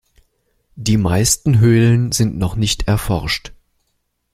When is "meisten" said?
0.97-1.59